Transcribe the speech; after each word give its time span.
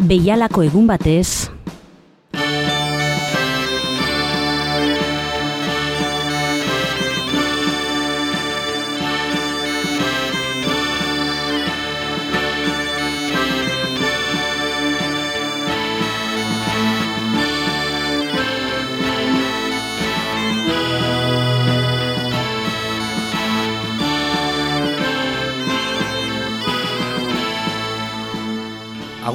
Beialako 0.00 0.62
egun 0.64 0.86
batez, 0.88 1.50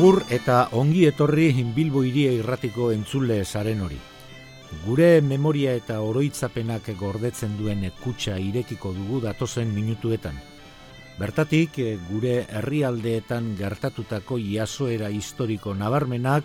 Agur 0.06 0.22
eta 0.30 0.56
ongi 0.78 1.08
etorri 1.10 1.64
Bilbo 1.74 2.04
iria 2.06 2.30
irratiko 2.30 2.92
entzule 2.94 3.40
zaren 3.44 3.80
hori. 3.82 3.96
Gure 4.84 5.08
memoria 5.26 5.72
eta 5.74 5.96
oroitzapenak 6.06 6.92
gordetzen 7.00 7.56
duen 7.58 7.82
kutsa 8.04 8.36
irekiko 8.38 8.92
dugu 8.94 9.24
datozen 9.24 9.74
minutuetan. 9.74 10.38
Bertatik, 11.18 11.80
gure 12.12 12.36
herrialdeetan 12.46 13.56
gertatutako 13.58 14.38
iasoera 14.38 15.10
historiko 15.10 15.74
nabarmenak, 15.74 16.44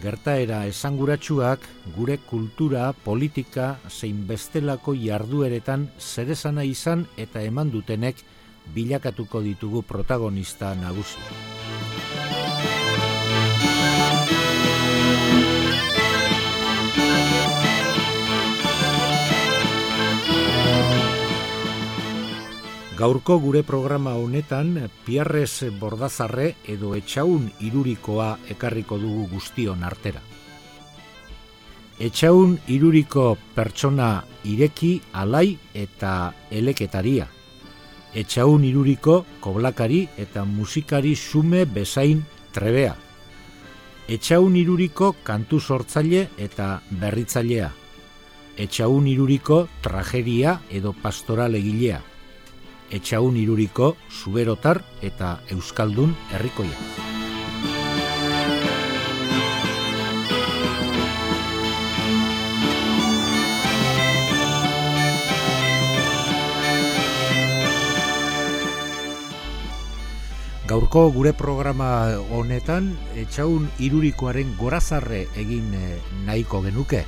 gertaera 0.00 0.64
esanguratsuak, 0.64 1.60
gure 1.98 2.16
kultura, 2.24 2.94
politika, 3.04 3.80
zein 3.90 4.24
bestelako 4.26 4.94
jardueretan 4.96 5.90
zerezana 6.00 6.64
izan 6.64 7.04
eta 7.18 7.44
eman 7.44 7.68
dutenek 7.68 8.24
bilakatuko 8.72 9.44
ditugu 9.44 9.82
protagonista 9.82 10.72
nagusi. 10.74 11.53
Gaurko 22.94 23.40
gure 23.42 23.64
programa 23.66 24.12
honetan 24.14 24.76
Piarrez 25.02 25.66
Bordazarre 25.80 26.44
edo 26.70 26.92
Etxaun 26.94 27.48
irurikoa 27.66 28.28
ekarriko 28.54 29.00
dugu 29.02 29.24
guztion 29.32 29.82
artera. 29.82 30.20
Etxaun 31.98 32.52
iruriko 32.70 33.24
pertsona 33.56 34.22
ireki, 34.46 34.92
alai 35.10 35.58
eta 35.74 36.12
eleketaria. 36.54 37.26
Etxaun 38.14 38.62
iruriko 38.62 39.24
koblakari 39.42 40.04
eta 40.16 40.46
musikari 40.46 41.16
sume 41.16 41.64
bezain 41.66 42.22
trebea. 42.54 42.94
Etxaun 44.06 44.54
iruriko 44.54 45.16
kantu 45.26 45.58
sortzaile 45.58 46.28
eta 46.38 46.80
berritzailea. 47.02 47.74
Etxaun 48.56 49.10
iruriko 49.10 49.64
tragedia 49.82 50.60
edo 50.70 50.94
pastoral 51.02 51.58
egilea 51.58 52.13
etxaun 52.90 53.36
iruriko 53.36 53.94
zuberotar 54.10 54.82
eta 55.02 55.38
euskaldun 55.50 56.16
herrikoia. 56.32 57.04
Gaurko 70.64 71.10
gure 71.12 71.34
programa 71.36 71.86
honetan 72.32 72.86
etxaun 73.20 73.66
irurikoaren 73.84 74.54
gorazarre 74.56 75.26
egin 75.36 75.74
eh, 75.76 75.98
nahiko 76.24 76.62
genuke. 76.64 77.02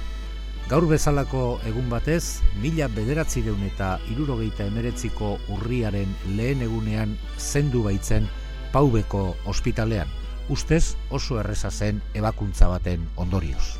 Gaur 0.67 0.83
bezalako 0.91 1.61
egun 1.63 1.87
batez, 1.87 2.43
mila 2.59 2.89
bederatzireun 2.91 3.61
eta 3.69 4.01
irurogeita 4.11 4.65
emeretziko 4.67 5.37
urriaren 5.55 6.11
lehen 6.35 6.65
egunean 6.67 7.13
zendu 7.39 7.85
baitzen 7.85 8.27
paubeko 8.73 9.37
ospitalean, 9.47 10.11
ustez 10.51 10.97
oso 11.15 11.39
erreza 11.39 11.71
zen 11.71 12.03
ebakuntza 12.19 12.67
baten 12.75 13.07
ondorioz. 13.15 13.77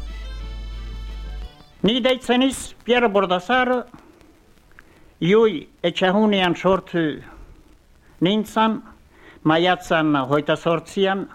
Ni 1.83 1.99
deitzeniz, 2.07 2.77
Pierre 2.87 3.11
Bordazar, 3.11 3.75
iui 5.19 5.67
etxahunean 5.83 6.55
sortu 6.55 7.07
nintzan, 8.23 8.79
maiatzan 9.43 10.15
hoita 10.23 10.55
sortzian, 10.55 11.27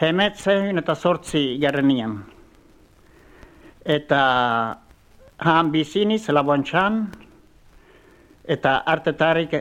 hemetzen 0.00 0.80
eta 0.80 0.96
sortzi 0.96 1.50
garrenian 1.60 2.22
eta 3.84 4.22
han 5.38 5.70
bizini 5.72 6.18
zelabontxan, 6.18 7.06
eta 8.44 8.82
artetarik 8.86 9.56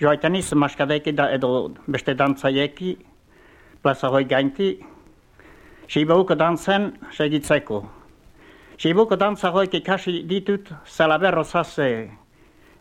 joaitan 0.00 0.36
iz 0.36 0.52
maskadeki 0.54 1.12
da 1.12 1.30
edo 1.30 1.70
beste 1.86 2.14
dantzaieki, 2.14 2.96
plaza 3.82 4.10
hoi 4.10 4.24
gainti, 4.24 4.72
Sibauko 5.92 6.32
dantzen 6.38 6.86
segitzeko. 7.12 7.82
Sibauko 8.80 9.16
dantza 9.20 9.50
hoik 9.52 9.74
ikasi 9.76 10.22
ditut 10.24 10.70
zalaberro 10.88 11.44
zase 11.44 11.88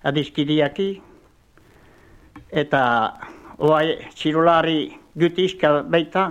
adiskidiaki, 0.07 1.01
eta 2.51 2.83
oai 3.59 3.97
txirulari 4.15 4.77
gutiska 5.19 5.81
beita, 5.91 6.23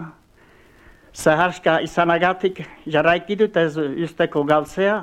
zaharska 1.14 1.80
izanagatik 1.82 2.62
jarraiki 2.86 3.36
dut 3.36 3.56
ez 3.56 3.76
usteko 3.76 4.44
galtzea, 4.44 4.96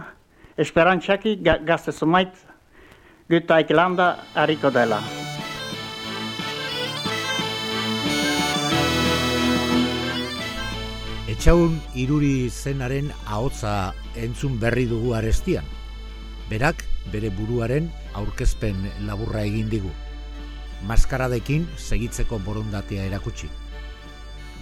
esperantxaki 0.58 1.36
gazte 1.44 1.92
sumait 1.92 2.34
gutaik 3.30 3.72
landa 3.72 4.16
hariko 4.36 4.72
dela. 4.72 5.02
Etxaun 11.28 11.76
iruri 11.94 12.50
zenaren 12.50 13.12
ahotza 13.28 13.94
entzun 14.16 14.58
berri 14.60 14.88
dugu 14.90 15.14
arestian. 15.14 15.64
Berak 16.50 16.82
bere 17.12 17.30
buruaren 17.30 17.92
aurkezpen 18.16 18.88
laburra 19.06 19.44
egin 19.44 19.70
digu. 19.70 19.92
Maskaradekin 20.88 21.68
segitzeko 21.78 22.40
borondatea 22.46 23.06
erakutsi 23.12 23.50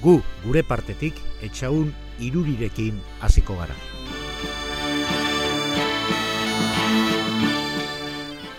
gu 0.01 0.21
gure 0.43 0.63
partetik 0.63 1.19
etxaun 1.41 1.93
irurirekin 2.19 2.99
hasiko 3.21 3.57
gara. 3.59 3.75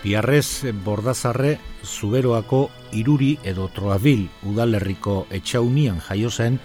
Piarrez 0.01 0.73
bordazarre 0.85 1.57
zuberoako 1.83 2.69
iruri 2.95 3.33
edo 3.43 3.67
troabil 3.75 4.27
udalerriko 4.47 5.25
etxaunian 5.35 5.99
jaio 6.05 6.29
zen 6.31 6.59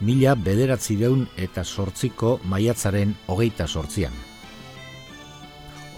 mila 0.00 0.34
bederatzi 0.34 0.96
deun 0.98 1.26
eta 1.36 1.64
sortziko 1.64 2.38
maiatzaren 2.44 3.14
hogeita 3.26 3.66
sortzian. 3.66 4.14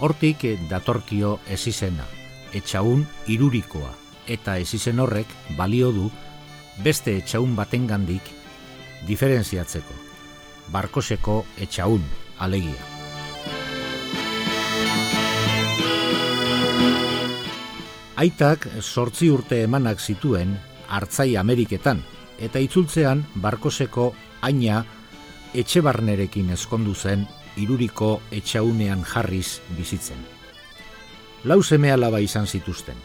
Hortik 0.01 0.45
datorkio 0.69 1.39
ezizena, 1.49 2.05
etxaun 2.53 3.05
irurikoa, 3.29 3.91
eta 4.27 4.57
ezizen 4.57 4.99
horrek 4.99 5.29
balio 5.57 5.91
du 5.93 6.09
beste 6.83 7.13
etxaun 7.17 7.55
baten 7.55 7.85
gandik 7.87 8.25
diferentziatzeko. 9.07 9.93
Barkoseko 10.71 11.41
etxaun, 11.61 12.03
alegia. 12.39 12.89
Aitak 18.21 18.67
sortzi 18.81 19.31
urte 19.33 19.63
emanak 19.65 19.99
zituen 19.99 20.53
hartzai 20.87 21.35
Ameriketan, 21.37 22.03
eta 22.37 22.61
itzultzean 22.61 23.25
Barkoseko 23.41 24.11
aina 24.41 24.83
etxebarnerekin 25.57 26.53
ezkondu 26.53 26.93
zen 26.95 27.25
iruriko 27.57 28.21
etxaunean 28.31 29.03
jarriz 29.05 29.59
bizitzen. 29.77 30.21
Lau 31.45 31.61
seme 31.63 31.91
alaba 31.91 32.21
izan 32.21 32.47
zituzten, 32.47 32.97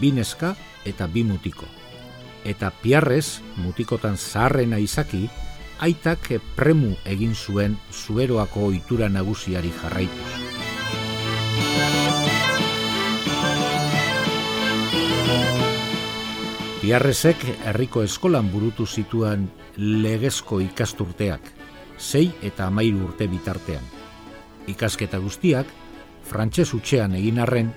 bineska 0.00 0.54
eta 0.86 1.08
bimutiko 1.08 1.77
eta 2.44 2.70
piarrez 2.82 3.40
mutikotan 3.56 4.16
zaharrena 4.16 4.78
izaki, 4.78 5.28
aitak 5.78 6.32
premu 6.56 6.94
egin 7.06 7.34
zuen 7.34 7.78
zuberoako 7.92 8.68
ohitura 8.70 9.08
nagusiari 9.08 9.72
jarraituz. 9.82 10.48
Piarrezek 16.78 17.42
herriko 17.68 18.02
eskolan 18.06 18.46
burutu 18.48 18.86
zituen 18.86 19.48
legezko 19.76 20.60
ikasturteak, 20.64 21.42
sei 21.98 22.30
eta 22.42 22.68
amairu 22.70 23.02
urte 23.10 23.26
bitartean. 23.28 23.84
Ikasketa 24.72 25.18
guztiak, 25.18 25.66
frantses 26.24 26.70
utxean 26.74 27.16
egin 27.18 27.42
arren, 27.44 27.72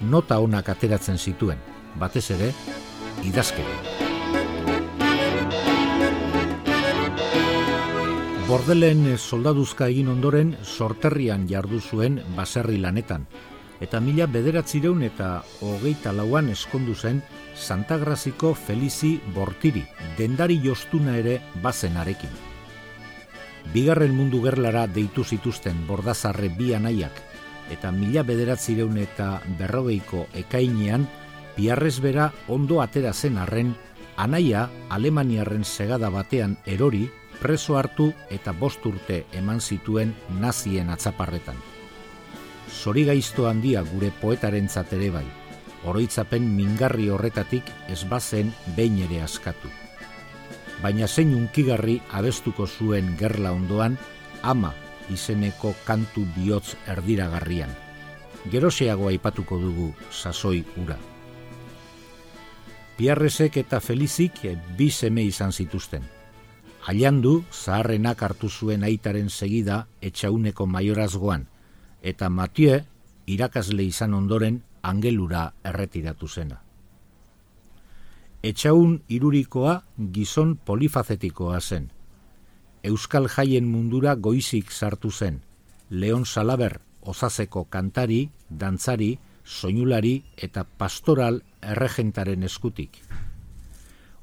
nota 0.00 0.38
onak 0.38 0.68
ateratzen 0.68 1.18
zituen, 1.18 1.58
batez 1.98 2.28
ere, 2.36 2.52
idazkera. 3.22 3.76
Bordelen 8.48 9.06
soldaduzka 9.16 9.86
egin 9.88 10.10
ondoren 10.12 10.56
sorterrian 10.62 11.46
jardu 11.48 11.78
zuen 11.80 12.18
baserri 12.36 12.76
lanetan, 12.82 13.24
eta 13.80 14.00
mila 14.00 14.26
bederatzireun 14.28 15.02
eta 15.06 15.28
hogeita 15.64 16.12
lauan 16.12 16.50
eskondu 16.52 16.94
zen 16.94 17.22
Santagraziko 17.56 18.52
Felizi 18.54 19.14
Bortiri, 19.34 19.82
dendari 20.18 20.60
jostuna 20.64 21.16
ere 21.18 21.38
bazenarekin. 21.62 22.30
Bigarren 23.72 24.14
mundu 24.14 24.42
gerlara 24.42 24.86
deitu 24.86 25.24
zituzten 25.24 25.86
bordazarre 25.86 26.50
bi 26.52 26.74
anaiak, 26.74 27.22
eta 27.70 27.92
mila 27.94 28.22
bederatzireun 28.26 28.98
eta 28.98 29.40
berrogeiko 29.58 30.26
ekainean, 30.44 31.06
piarrez 31.56 32.00
bera 32.00 32.32
ondo 32.48 32.80
atera 32.82 33.12
zen 33.12 33.38
arren, 33.38 33.74
anaia 34.16 34.68
Alemaniarren 34.90 35.64
segada 35.64 36.10
batean 36.10 36.58
erori, 36.66 37.10
preso 37.42 37.76
hartu 37.76 38.12
eta 38.30 38.52
bost 38.52 38.84
urte 38.86 39.24
eman 39.32 39.60
zituen 39.60 40.14
nazien 40.40 40.90
atzaparretan. 40.90 41.56
Zori 42.70 43.04
gaizto 43.04 43.48
handia 43.48 43.82
gure 43.82 44.12
poetaren 44.20 44.68
ere 44.92 45.10
bai, 45.10 45.26
oroitzapen 45.84 46.46
mingarri 46.56 47.08
horretatik 47.10 47.64
ez 47.88 48.04
bazen 48.08 48.52
behin 48.76 49.02
ere 49.08 49.22
askatu. 49.22 49.68
Baina 50.82 51.06
zein 51.06 51.34
unkigarri 51.34 52.00
abestuko 52.10 52.66
zuen 52.66 53.16
gerla 53.18 53.52
ondoan, 53.52 53.98
ama 54.42 54.72
izeneko 55.10 55.74
kantu 55.84 56.26
bihotz 56.36 56.76
erdiragarrian. 56.86 57.70
Geroseago 58.50 59.08
aipatuko 59.08 59.58
dugu 59.58 59.94
sasoi 60.10 60.64
ura. 60.76 61.11
Piarresek 62.96 63.56
eta 63.56 63.80
Felizik 63.80 64.42
bi 64.76 64.90
seme 64.90 65.22
izan 65.24 65.52
zituzten. 65.52 66.02
Ailandu, 66.86 67.44
zaharrenak 67.52 68.22
hartu 68.22 68.50
zuen 68.50 68.82
aitaren 68.84 69.30
segida 69.30 69.86
etxauneko 70.02 70.66
maiorazgoan, 70.66 71.46
eta 72.02 72.28
Mathieu, 72.28 72.82
irakasle 73.26 73.86
izan 73.86 74.14
ondoren, 74.14 74.60
angelura 74.82 75.52
erretiratu 75.64 76.28
zena. 76.28 76.60
Etxaun 78.42 78.98
irurikoa 79.08 79.76
gizon 80.12 80.56
polifazetikoa 80.66 81.60
zen. 81.60 81.90
Euskal 82.82 83.28
jaien 83.30 83.68
mundura 83.70 84.16
goizik 84.16 84.72
sartu 84.72 85.10
zen. 85.10 85.40
Leon 85.90 86.26
Salaber, 86.26 86.80
osazeko 87.02 87.64
kantari, 87.70 88.30
dantzari, 88.50 89.18
soinulari 89.44 90.22
eta 90.36 90.64
pastoral 90.64 91.42
erregentaren 91.62 92.42
eskutik. 92.42 92.98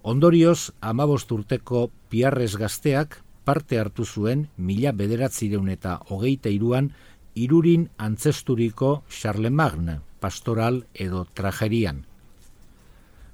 Ondorioz, 0.02 0.72
amabost 0.82 1.32
urteko 1.32 1.90
piarrez 2.10 2.56
gazteak 2.56 3.22
parte 3.44 3.80
hartu 3.80 4.06
zuen 4.06 4.48
mila 4.58 4.92
bederatzireun 4.92 5.70
eta 5.70 6.00
hogeita 6.10 6.50
iruan 6.50 6.92
irurin 7.36 7.90
antzesturiko 7.98 9.04
Charlemagne 9.10 10.00
pastoral 10.20 10.86
edo 10.94 11.26
trajerian. 11.34 12.06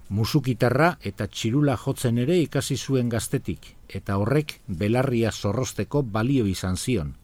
Musukitarra 0.10 0.98
eta 1.02 1.26
txirula 1.28 1.76
jotzen 1.82 2.20
ere 2.22 2.38
ikasi 2.38 2.78
zuen 2.78 3.10
gaztetik, 3.10 3.72
eta 3.90 4.18
horrek 4.22 4.60
belarria 4.68 5.32
zorrosteko 5.32 6.04
balio 6.04 6.46
izan 6.46 6.78
zion. 6.78 7.16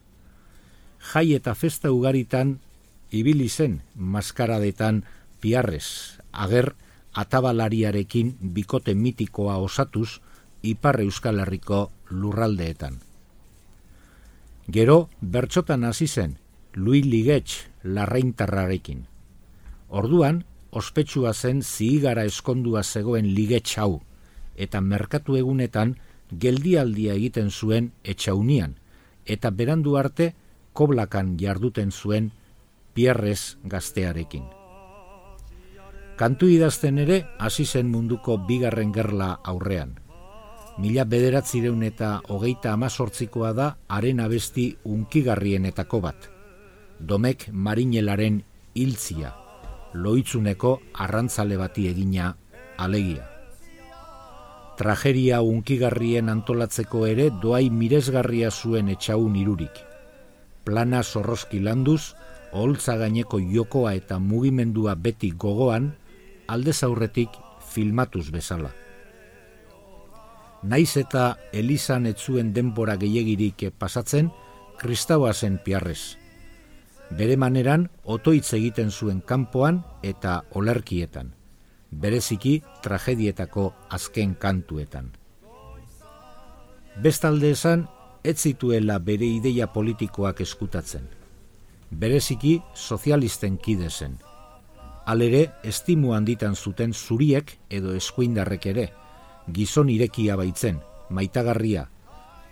Jai 1.12 1.34
eta 1.34 1.54
festa 1.54 1.92
ugaritan, 1.94 2.58
ibili 3.12 3.48
zen 3.48 3.82
maskaradetan 3.94 5.04
piarrez, 5.40 6.18
ager 6.32 6.74
atabalariarekin 7.12 8.36
bikote 8.40 8.94
mitikoa 8.94 9.56
osatuz, 9.60 10.20
ipar 10.62 11.00
euskal 11.00 11.42
herriko 11.42 11.90
lurraldeetan. 12.10 13.00
Gero, 14.72 15.10
bertxotan 15.20 15.84
hasi 15.84 16.06
zen, 16.06 16.38
Louis 16.74 17.04
Ligetx 17.04 17.66
larreintarrarekin. 17.82 19.06
Orduan, 19.90 20.44
ospetsua 20.70 21.34
zen 21.34 21.60
zigara 21.62 22.24
eskondua 22.24 22.82
zegoen 22.82 23.34
ligetxau, 23.34 24.00
eta 24.56 24.80
merkatu 24.80 25.36
egunetan 25.36 25.96
geldialdia 26.32 27.12
egiten 27.18 27.50
zuen 27.50 27.90
etxaunian, 28.04 28.78
eta 29.26 29.50
berandu 29.50 29.98
arte 30.00 30.32
koblakan 30.72 31.36
jarduten 31.38 31.92
zuen 31.92 32.30
pierrez 32.94 33.56
gaztearekin. 33.64 34.44
Kantu 36.16 36.48
idazten 36.52 36.98
ere, 37.02 37.24
hasi 37.38 37.64
zen 37.64 37.90
munduko 37.90 38.38
bigarren 38.46 38.92
gerla 38.92 39.38
aurrean. 39.42 39.98
Mila 40.78 41.04
bederatzireun 41.04 41.82
eta 41.82 42.20
hogeita 42.28 42.72
amazortzikoa 42.72 43.52
da 43.52 43.68
haren 43.88 44.20
abesti 44.20 44.70
unkigarrienetako 44.84 46.00
bat. 46.00 46.28
Domek 47.00 47.48
marinelaren 47.52 48.42
hiltzia 48.74 49.34
loitzuneko 49.94 50.80
arrantzale 51.04 51.56
bati 51.56 51.86
egina 51.88 52.32
alegia. 52.78 53.28
Trageria 54.76 55.42
unkigarrien 55.44 56.30
antolatzeko 56.32 57.04
ere 57.06 57.28
doai 57.42 57.68
miresgarria 57.70 58.50
zuen 58.50 58.88
etxaun 58.88 59.36
irurik. 59.36 59.74
Plana 60.64 61.02
zorroski 61.02 61.60
landuz, 61.60 62.14
oholtza 62.52 62.96
gaineko 63.00 63.40
jokoa 63.40 63.94
eta 63.98 64.18
mugimendua 64.18 64.94
beti 64.94 65.32
gogoan, 65.32 65.92
alde 66.46 66.72
zaurretik 66.72 67.28
filmatuz 67.72 68.30
bezala. 68.30 68.70
Naiz 70.62 70.96
eta 70.96 71.36
Elizan 71.52 72.06
etzuen 72.06 72.52
denbora 72.54 72.96
gehiagirik 72.96 73.70
pasatzen, 73.78 74.30
kristaua 74.78 75.32
zen 75.32 75.58
piarrez 75.64 76.22
bere 77.18 77.36
maneran 77.36 77.88
otoitz 78.04 78.52
egiten 78.56 78.90
zuen 78.90 79.20
kanpoan 79.20 79.82
eta 80.02 80.42
olerkietan, 80.58 81.32
bereziki 81.90 82.60
tragedietako 82.82 83.72
azken 83.90 84.34
kantuetan. 84.34 85.10
Bestalde 87.02 87.52
esan, 87.56 87.86
ez 88.24 88.38
zituela 88.38 88.98
bere 88.98 89.26
ideia 89.26 89.66
politikoak 89.66 90.40
eskutatzen. 90.44 91.08
Bereziki 91.92 92.62
sozialisten 92.74 93.58
kide 93.58 93.90
zen. 93.90 94.16
Alere, 95.06 95.42
estimu 95.64 96.14
handitan 96.16 96.56
zuten 96.56 96.94
zuriek 96.94 97.58
edo 97.70 97.92
eskuindarrek 97.98 98.66
ere, 98.72 98.86
gizon 99.52 99.90
irekia 99.92 100.38
baitzen, 100.40 100.80
maitagarria, 101.10 101.88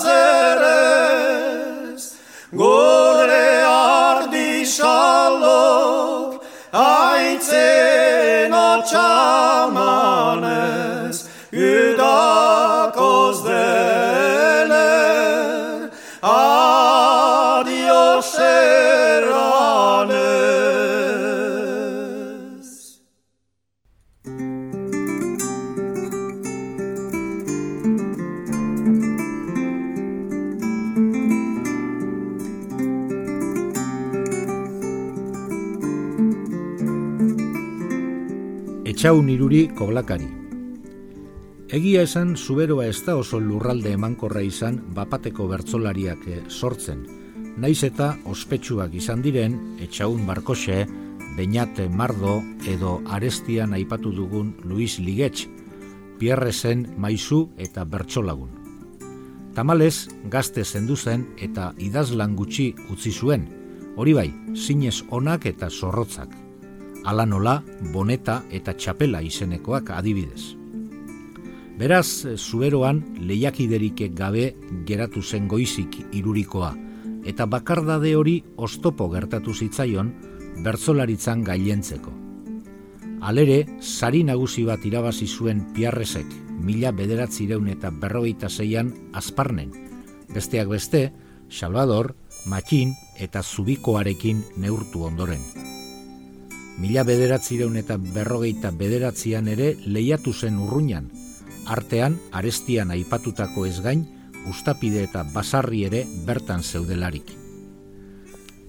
Etxaun 39.06 39.28
iruri 39.30 39.68
koglakari. 39.78 40.26
Egia 41.78 42.02
esan, 42.08 42.32
zuberoa 42.34 42.88
ez 42.90 43.04
da 43.06 43.14
oso 43.20 43.38
lurralde 43.38 43.92
emankorra 43.94 44.42
izan 44.42 44.80
bapateko 44.96 45.46
bertzolariak 45.52 46.24
sortzen. 46.50 47.04
Naiz 47.62 47.84
eta 47.86 48.08
ospetsuak 48.26 48.96
izan 48.98 49.22
diren, 49.22 49.60
etxaun 49.86 50.24
barkoxe, 50.26 50.88
Beñate 51.38 51.86
Mardo 51.88 52.40
edo 52.66 52.96
Arestian 53.06 53.76
aipatu 53.78 54.10
dugun 54.10 54.56
Luis 54.64 54.98
Ligetx, 54.98 55.46
Pierresen 56.18 56.88
Maizu 56.98 57.52
eta 57.62 57.86
Bertsolagun. 57.86 58.50
Tamalez, 59.54 60.08
gazte 60.34 60.66
zendu 60.66 60.98
zen 60.98 61.28
eta 61.38 61.76
idazlan 61.78 62.34
gutxi 62.34 62.72
utzi 62.90 63.14
zuen, 63.14 63.46
hori 63.98 64.18
bai, 64.18 64.32
zinez 64.56 65.04
onak 65.12 65.46
eta 65.46 65.70
zorrotzak. 65.70 66.34
Ala 67.06 67.26
nola, 67.30 67.60
boneta 67.94 68.40
eta 68.50 68.74
txapela 68.74 69.20
izenekoak 69.22 69.92
adibidez. 69.94 70.56
Beraz, 71.78 72.26
zuberoan 72.38 73.04
lehiakiderik 73.22 74.08
gabe 74.18 74.56
geratu 74.88 75.22
zen 75.22 75.48
goizik 75.48 76.00
irurikoa, 76.18 76.72
eta 77.26 77.46
bakardade 77.46 78.16
hori 78.16 78.40
ostopo 78.58 79.10
gertatu 79.12 79.54
zitzaion, 79.54 80.14
bertzolaritzan 80.64 81.44
gailentzeko. 81.44 82.14
Alere, 83.22 83.60
sari 83.82 84.24
nagusi 84.24 84.66
bat 84.66 84.86
irabazi 84.86 85.28
zuen 85.28 85.62
piarrezek, 85.76 86.34
mila 86.62 86.92
bederatzireun 86.96 87.70
eta 87.70 87.92
berrogeita 87.92 88.50
zeian 88.50 88.94
azparnen. 89.14 89.72
Besteak 90.34 90.74
beste, 90.74 91.12
Salvador, 91.50 92.16
Makin 92.46 92.94
eta 93.20 93.44
Zubikoarekin 93.44 94.44
neurtu 94.58 95.06
ondoren. 95.06 95.42
Mila 96.78 97.06
bederatzireun 97.08 97.78
eta 97.80 97.96
berrogeita 97.98 98.72
bederatzian 98.76 99.48
ere 99.48 99.76
lehiatu 99.86 100.34
zen 100.34 100.60
urruñan, 100.60 101.08
artean 101.72 102.18
arestian 102.36 102.92
aipatutako 102.92 103.66
ez 103.66 103.80
gain, 103.82 104.04
ustapide 104.50 105.06
eta 105.08 105.24
basarri 105.34 105.86
ere 105.88 106.04
bertan 106.28 106.64
zeudelarik. 106.64 107.32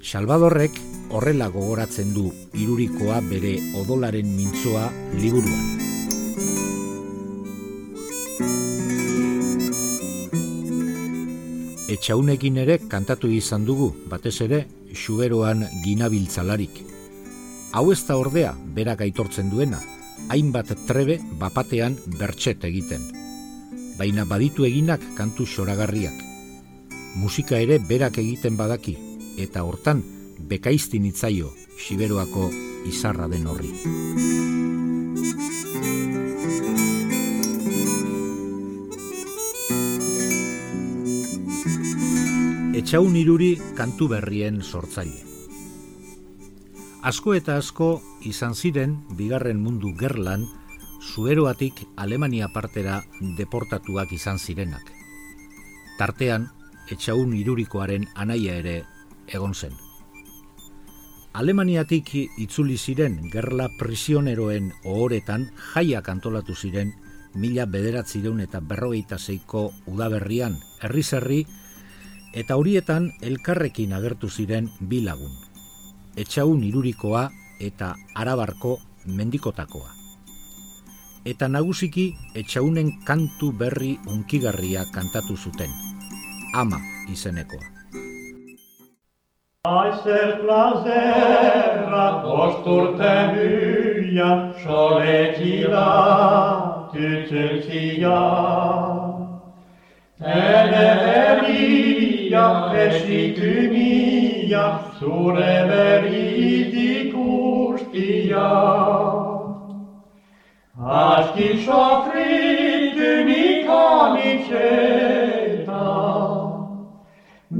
Salvadorrek 0.06 0.78
horrela 1.10 1.48
gogoratzen 1.50 2.12
du 2.14 2.30
irurikoa 2.54 3.18
bere 3.26 3.56
odolaren 3.82 4.30
mintzoa 4.36 4.86
liburuan. 5.18 5.72
Etxaunekin 11.90 12.58
ere 12.62 12.78
kantatu 12.90 13.30
izan 13.34 13.64
dugu, 13.66 13.92
batez 14.10 14.40
ere, 14.46 14.66
xuberoan 14.94 15.66
ginabiltzalarik. 15.84 16.95
Hau 17.76 17.90
ez 17.92 18.06
da 18.08 18.14
ordea, 18.16 18.54
berak 18.72 19.02
aitortzen 19.04 19.50
duena, 19.52 19.76
hainbat 20.32 20.70
trebe 20.88 21.18
bapatean 21.36 21.98
bertxet 22.16 22.62
egiten. 22.64 23.02
Baina 23.98 24.24
baditu 24.24 24.64
eginak 24.64 25.02
kantu 25.18 25.44
xoragarriak. 25.44 26.16
Musika 27.20 27.60
ere 27.60 27.76
berak 27.90 28.16
egiten 28.22 28.56
badaki, 28.56 28.96
eta 29.36 29.66
hortan, 29.68 30.00
bekaiztin 30.48 31.04
itzaio 31.10 31.52
Siberoako 31.76 32.48
izarra 32.88 33.28
den 33.28 33.44
horri. 33.44 33.68
Etxaun 42.80 43.20
iruri 43.20 43.52
kantu 43.76 44.08
berrien 44.16 44.64
sortzaile. 44.64 45.25
Asko 47.06 47.36
eta 47.38 47.54
asko 47.60 47.86
izan 48.26 48.56
ziren 48.58 48.96
bigarren 49.18 49.60
mundu 49.62 49.92
gerlan 49.98 50.42
zueroatik 51.12 51.84
Alemania 52.02 52.48
partera 52.50 52.96
deportatuak 53.38 54.10
izan 54.16 54.40
zirenak. 54.42 54.90
Tartean, 56.00 56.48
etxaun 56.90 57.36
irurikoaren 57.38 58.08
anaia 58.24 58.58
ere 58.64 58.74
egon 59.38 59.54
zen. 59.54 59.78
Alemaniatik 61.30 62.10
itzuli 62.42 62.74
ziren 62.76 63.20
gerla 63.30 63.70
prisioneroen 63.78 64.72
ohoretan 64.82 65.46
jaiak 65.70 66.10
antolatu 66.10 66.58
ziren 66.58 66.94
mila 67.38 67.70
bederatzireun 67.70 68.42
eta 68.48 68.58
berrogeita 68.58 69.22
zeiko 69.22 69.68
udaberrian 69.86 70.58
herri 70.82 71.44
eta 72.32 72.56
horietan 72.56 73.12
elkarrekin 73.22 73.92
agertu 73.92 74.28
ziren 74.28 74.72
bilagun. 74.80 75.45
Etxaun 76.16 76.62
irurikoa 76.64 77.26
eta 77.60 77.94
arabarko 78.16 78.78
mendikotakoa. 79.18 79.90
Eta 81.26 81.48
nagusiki 81.48 82.06
etxaunen 82.40 82.92
kantu 83.04 83.50
berri 83.52 83.98
unkigarria 84.08 84.84
kantatu 84.94 85.36
zuten. 85.36 85.70
Ama 86.54 86.78
izenekoa. 87.12 87.66
Aiser 89.66 90.38
plazera 90.40 92.06
posturte 92.24 93.14
hya 94.08 94.30
sholetila 94.62 95.86
tütültiya 96.94 98.20
Teneria 100.18 101.86
ia 104.46 104.66
sure 104.98 105.52
veridicus 105.70 107.10
tia. 107.92 108.50
Ascis 110.78 111.66
offritum 111.68 113.28
icamiceta, 113.28 114.44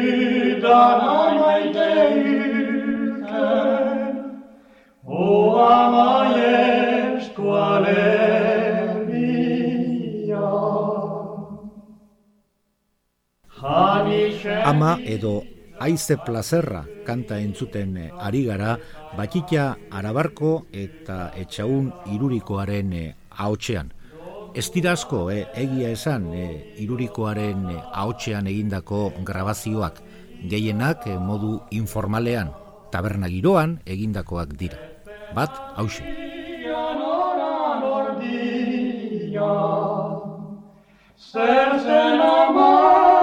Ama 14.65 14.97
edo 15.05 15.43
aize 15.79 16.17
plazerra 16.17 16.85
kanta 17.05 17.37
entzuten 17.39 17.97
eh, 18.01 18.11
ari 18.17 18.45
gara, 18.47 18.79
bakitia 19.17 19.67
arabarko 19.93 20.55
eta 20.73 21.31
etxaun 21.37 21.91
irurikoaren 22.15 22.93
eh, 22.97 23.15
ahotsean. 23.37 23.93
Ez 24.55 24.71
dira 24.73 24.95
eh, 24.95 25.47
egia 25.55 25.91
esan, 25.91 26.33
eh, 26.33 26.75
irurikoaren 26.79 27.69
ahotsean 27.93 28.47
egindako 28.47 29.13
grabazioak, 29.25 30.01
gehienak 30.49 31.07
eh, 31.07 31.19
modu 31.19 31.61
informalean, 31.71 32.53
taberna 32.91 33.29
giroan 33.29 33.81
egindakoak 33.85 34.57
dira. 34.57 34.79
Bat, 35.35 35.51
hause. 35.77 36.05
Zer 41.35 41.81
zen 41.83 43.14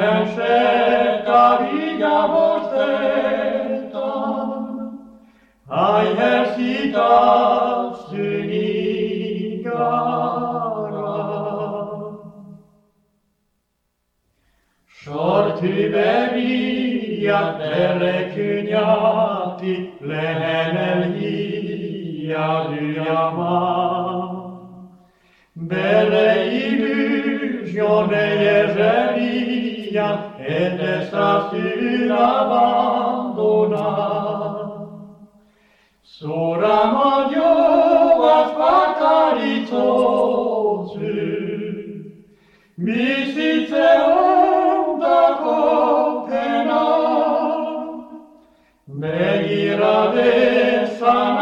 Mężczyzn 0.00 1.24
kariga 1.26 2.18
bożdżęta, 2.32 4.08
a 5.68 5.80
jesita 6.18 7.10
szynigara. 8.00 9.10
Szorty 14.86 15.74
bemi, 15.90 16.54
jak 17.22 17.58
berekniati, 17.58 18.92
lehenelhi, 20.00 21.36
jadujama. 22.28 23.56
Bele 25.56 26.46
illusioneye 26.62 28.59
mia 29.90 30.34
e 30.38 30.70
destra 30.76 31.48
si 31.50 32.08
abbandona. 32.10 33.86
Sora 36.00 36.84
Mario 36.92 37.52
va 38.20 38.38
spaccarito 38.52 39.82
su, 40.92 40.98
mi 42.76 43.32
si 43.32 43.66
c'è 43.68 43.92
un 44.06 44.98
da 44.98 45.38
copena, 45.42 46.82
me 48.84 49.44
gira 49.46 49.96
de 50.14 50.86
sana. 50.98 51.40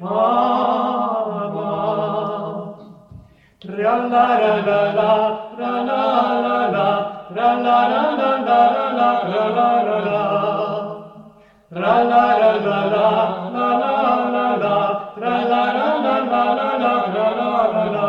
Ama. 0.00 1.68
Tra 3.60 3.96
la 4.12 4.26
la 4.40 4.52
la 4.66 4.80
la, 4.92 5.10
tra 5.56 5.72
la 5.88 6.00
la 6.44 6.58
la, 6.74 6.86
tra 7.32 7.48
la 7.64 7.78
la 7.92 8.02
la 8.20 8.30
la 8.46 8.60
la 8.74 8.86
la, 8.98 9.10
tra 9.24 9.44
la 9.56 9.68
la 9.86 9.98
la. 10.08 10.20
Tra 11.70 11.94
la 12.04 12.24
la 12.40 12.50
la 12.66 12.78
la, 12.94 13.06
la 13.54 13.68
la 13.82 13.94
la 14.34 14.46
la, 14.62 14.74
tra 15.14 15.34
la 15.50 15.62
la 15.76 15.88
la 16.04 16.16
la 16.32 16.44
la 16.58 16.68
la, 16.82 16.94
tra 17.12 17.28
la 17.38 17.52
la 17.72 17.84
la. 17.94 18.08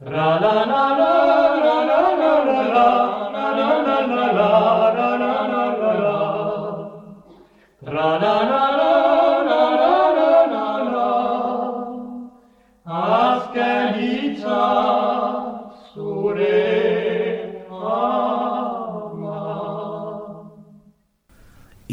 La 0.00 0.28
la 0.38 0.54
la 0.64 0.83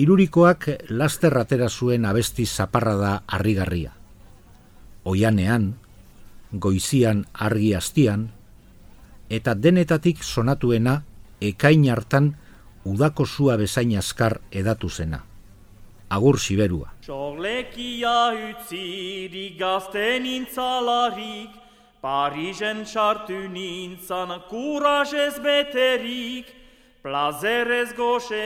Irurikoak 0.01 0.67
laster 0.89 1.35
atera 1.37 1.67
zuen 1.69 2.05
abesti 2.09 2.45
zaparra 2.45 2.93
da 2.97 3.11
harrigarria. 3.27 3.91
Oianean, 5.05 5.73
goizian 6.53 7.25
argi 7.33 7.73
astian, 7.77 8.29
eta 9.29 9.53
denetatik 9.53 10.23
sonatuena 10.23 11.01
ekain 11.41 11.85
hartan 11.89 12.31
udako 12.85 13.25
zua 13.25 13.57
bezain 13.57 13.93
askar 13.97 14.39
edatu 14.51 14.89
zena. 14.89 15.21
Agur 16.09 16.39
siberua. 16.39 16.91
Sorlekia 17.01 18.31
utzirik 18.49 19.59
gazte 19.59 20.19
Parisen 22.01 22.85
sartu 22.85 23.47
nintzan 23.53 24.31
kurajez 24.49 25.37
beterik, 25.37 26.60
plazerez 27.03 27.93
goxe 27.93 28.41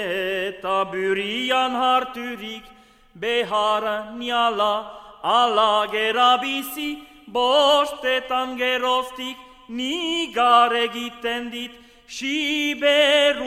eta 0.50 0.85
burian 0.91 1.74
harturik, 1.75 2.63
behar 3.15 4.13
niala 4.15 4.75
ala 5.24 5.88
gera 5.91 6.38
bizi, 6.41 7.00
bostetan 7.27 8.57
geroztik 8.57 9.38
nigar 9.69 10.71
egiten 10.75 11.51
dit, 11.51 11.71
siberua 12.07 13.43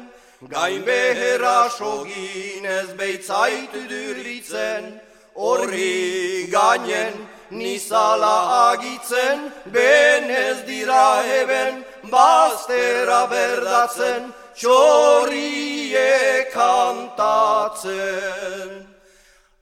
gain 0.54 0.82
beherra 0.88 1.60
sogin 1.70 2.64
ez 2.64 2.90
beitzaitu 3.00 3.82
duritzen, 3.92 4.82
horri 5.34 6.48
gainen 6.50 7.14
nizala 7.50 8.72
agitzen, 8.72 9.52
ben 9.72 10.30
ez 10.30 10.66
dira 10.66 11.22
eben 11.40 11.84
baztera 12.10 13.26
berdatzen, 13.30 14.32
txorrie 14.58 16.50
kantatzen. 16.50 17.90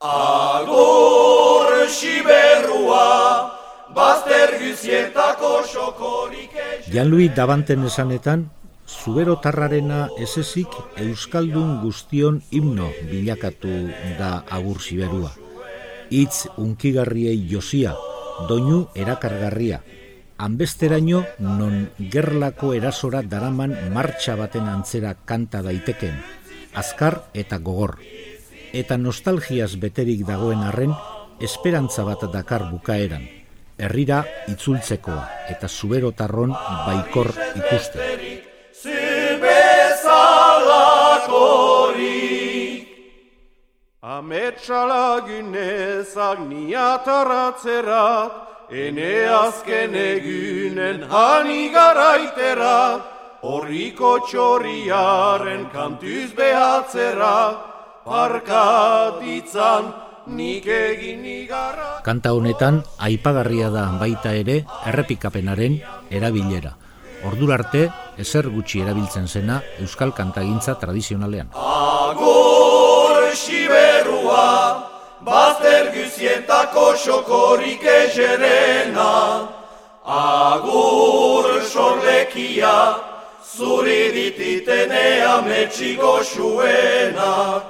Agur 0.00 1.88
siberua, 1.88 3.52
bazter 3.96 4.56
guzietako 4.61 5.64
xokorik 5.68 6.52
Janlui 6.92 7.28
dabanten 7.28 7.85
esanetan, 7.88 8.50
Zubero 8.87 9.35
tarrarena 9.42 10.06
esezik 10.22 10.70
Euskaldun 11.02 11.80
guztion 11.82 12.38
himno 12.54 12.87
bilakatu 13.11 13.90
da 14.18 14.44
agur 14.46 14.78
siberua. 14.80 15.32
Itz 16.11 16.46
unkigarriei 16.56 17.48
josia, 17.50 17.96
doinu 18.48 18.87
erakargarria. 18.94 19.80
Hanbesteraino 20.38 21.25
non 21.40 21.88
gerlako 21.96 22.75
erasora 22.77 23.22
daraman 23.25 23.72
martxa 23.94 24.35
baten 24.37 24.68
antzera 24.68 25.14
kanta 25.25 25.62
daiteken, 25.64 26.12
azkar 26.77 27.22
eta 27.33 27.57
gogor. 27.57 27.96
Eta 28.77 28.99
nostalgiaz 29.01 29.81
beterik 29.81 30.27
dagoen 30.29 30.61
arren, 30.61 30.92
esperantza 31.40 32.05
bat 32.05 32.27
dakar 32.33 32.68
bukaeran. 32.68 33.25
Herrira 33.79 34.25
itzultzekoa 34.53 35.49
eta 35.53 35.68
zubero 35.68 36.12
tarron 36.12 36.53
baikor 36.53 37.33
ikuste. 37.57 38.01
Ametsala 44.16 45.20
gunezak 45.27 46.38
niataratzerat, 46.49 48.55
ene 48.70 49.26
azken 49.31 49.94
egunen 49.94 51.05
hani 51.11 51.68
garaiterat, 51.70 53.02
horriko 53.46 54.18
txorriaren 54.26 55.68
kantuz 55.70 56.35
behatzera, 56.35 57.37
parkatitzan 58.07 59.92
nik 60.26 60.66
egin 60.66 61.24
igarra. 61.24 62.02
Kanta 62.02 62.33
honetan 62.35 62.83
aipagarria 62.98 63.70
da 63.70 63.87
baita 64.00 64.35
ere 64.35 64.64
errepikapenaren 64.87 65.79
erabilera. 66.11 66.74
Ordura 67.26 67.55
arte 67.59 67.88
ezer 68.18 68.50
gutxi 68.50 68.83
erabiltzen 68.83 69.29
zena 69.29 69.62
euskal 69.81 70.12
kantagintza 70.14 70.74
tradizionalean. 70.83 71.55
Agur 71.55 73.31
siberua, 73.35 74.50
bazter 75.22 75.55
guzietako 76.16 76.96
xokorik 76.96 77.85
egerena. 77.85 79.48
Agur 80.05 81.62
sorlekia, 81.62 82.96
zuri 83.57 84.12
dititene 84.14 85.26
ametxiko 85.26 86.24
suena. 86.24 87.62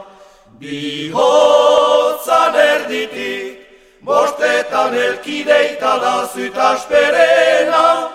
Bihotzan 0.61 2.55
erditik, 2.55 3.59
bostetan 4.01 4.95
elkideita 4.95 5.99
da 5.99 6.29
zutasperena. 6.35 8.09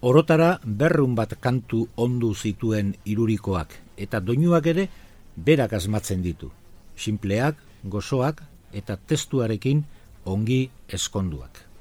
Orotara 0.00 0.58
berrun 0.64 1.14
bat 1.14 1.36
kantu 1.38 1.86
ondu 1.96 2.34
zituen 2.34 2.96
irurikoak 3.04 3.76
eta 3.96 4.20
doinuak 4.20 4.66
ere 4.66 4.88
berak 5.36 5.72
asmatzen 5.78 6.22
ditu. 6.24 6.50
Sinpleak, 6.96 7.54
gozoak 7.84 8.42
eta 8.72 8.96
testuarekin 8.96 9.84
ongi 10.24 10.70
eskonduak. 10.88 11.71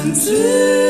Bere 0.00 0.89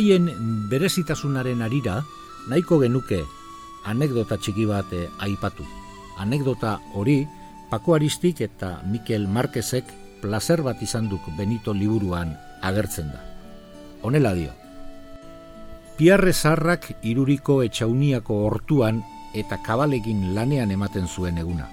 doaien 0.00 0.30
berezitasunaren 0.72 1.60
arira, 1.60 1.98
nahiko 2.48 2.78
genuke 2.80 3.18
anekdota 3.84 4.38
txiki 4.40 4.64
bat 4.64 4.88
eh, 4.96 5.10
aipatu. 5.20 5.66
Anekdota 6.16 6.78
hori, 6.96 7.26
Pako 7.68 7.98
Aristik 7.98 8.40
eta 8.40 8.80
Mikel 8.88 9.28
Marquezek 9.28 9.84
placer 10.22 10.62
bat 10.64 10.80
izan 10.80 11.10
duk 11.10 11.28
Benito 11.36 11.74
liburuan 11.76 12.32
agertzen 12.62 13.12
da. 13.12 13.20
Honela 14.00 14.32
dio. 14.32 14.54
Piarre 15.98 16.32
zarrak 16.32 16.94
iruriko 17.04 17.60
etxauniako 17.62 18.40
hortuan 18.46 19.02
eta 19.36 19.60
kabalekin 19.60 20.32
lanean 20.34 20.72
ematen 20.72 21.06
zuen 21.08 21.36
eguna. 21.36 21.68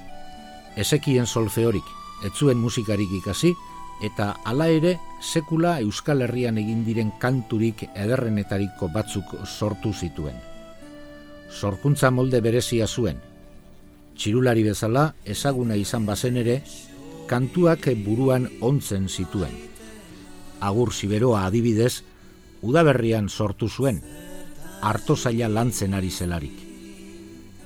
Ezekien 0.75 1.25
solfeorik, 1.25 1.87
etzuen 2.27 2.59
musikarik 2.59 3.11
ikasi, 3.21 3.55
eta 4.03 4.35
hala 4.45 4.67
ere 4.69 4.97
sekula 5.21 5.79
Euskal 5.81 6.21
Herrian 6.21 6.57
egin 6.61 6.83
diren 6.85 7.11
kanturik 7.19 7.87
ederrenetariko 7.93 8.89
batzuk 8.93 9.33
sortu 9.45 9.93
zituen. 9.93 10.35
Sorkuntza 11.49 12.11
molde 12.11 12.41
berezia 12.41 12.87
zuen. 12.87 13.17
Txirulari 14.17 14.63
bezala 14.65 15.13
ezaguna 15.25 15.77
izan 15.77 16.05
bazen 16.05 16.37
ere, 16.37 16.61
kantuak 17.27 17.89
buruan 18.05 18.47
ontzen 18.61 19.07
zituen. 19.09 19.53
Agur 20.59 20.93
siberoa 20.93 21.45
adibidez, 21.45 22.03
udaberrian 22.61 23.29
sortu 23.29 23.69
zuen, 23.69 24.01
harto 24.81 25.15
zaila 25.15 25.49
lantzen 25.49 25.93
ari 25.93 26.09
zelarik. 26.09 26.63